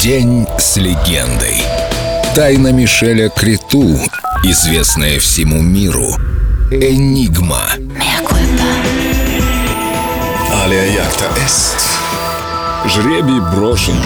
[0.00, 1.56] День с легендой.
[2.36, 3.98] Тайна Мишеля Криту,
[4.44, 6.06] известная всему миру.
[6.70, 7.62] Энигма.
[10.62, 11.98] Алия Якта Эст.
[12.86, 13.96] Жребий брошен.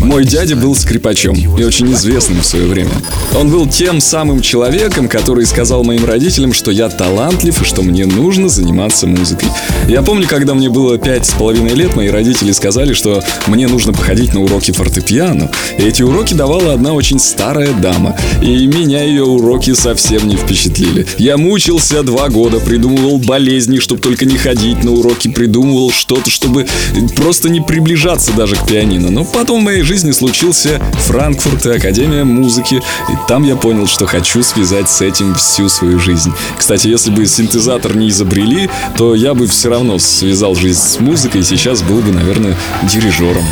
[0.00, 2.90] Мой дядя был скрипачом и очень известным в свое время.
[3.34, 8.04] Он был тем самым человеком, который сказал моим родителям, что я талантлив и что мне
[8.04, 9.48] нужно заниматься музыкой.
[9.86, 13.92] Я помню, когда мне было пять с половиной лет, мои родители сказали, что мне нужно
[13.92, 15.50] походить на уроки фортепиано.
[15.76, 18.16] И эти уроки давала одна очень старая дама.
[18.40, 21.06] И меня ее уроки совсем не впечатлили.
[21.18, 26.66] Я мучился два года, придумывал болезни, чтобы только не ходить на уроки, придумывал что-то, чтобы
[27.14, 29.10] просто не приближаться даже к пианино.
[29.10, 34.06] Но потом в моей жизни случился Франкфурт и Академия музыки, и там я понял, что
[34.06, 36.32] хочу связать с этим всю свою жизнь.
[36.56, 41.42] Кстати, если бы синтезатор не изобрели, то я бы все равно связал жизнь с музыкой
[41.42, 43.44] сейчас был бы, наверное, дирижером.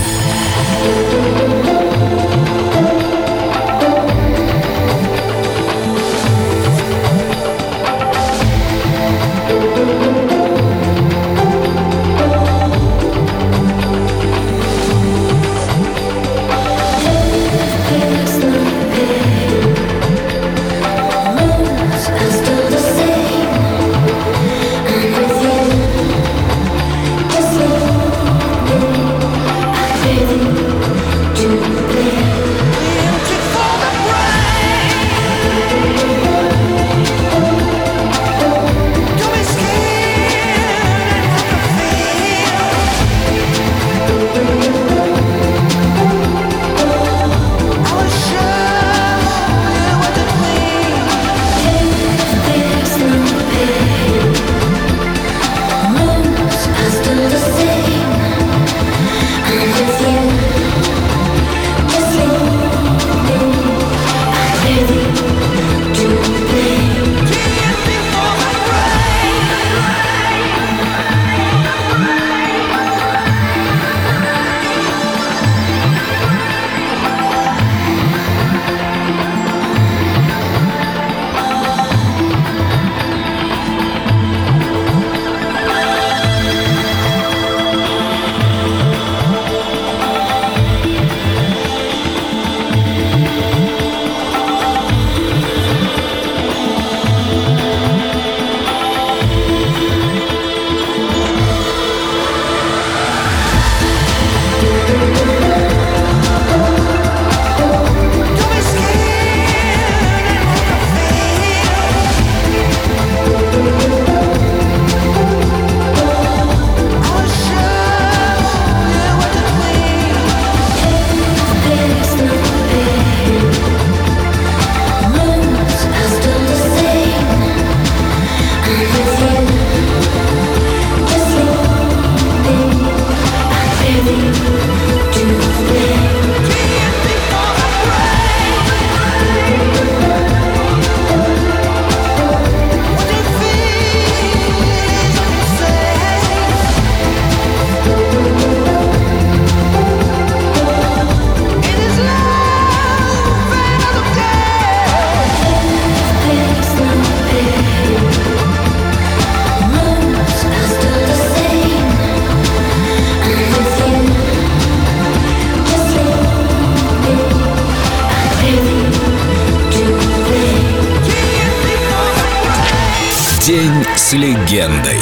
[173.47, 175.01] День с легендой.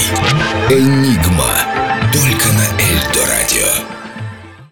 [0.71, 1.59] Энигма.
[2.11, 4.00] Только на Эльдо радио.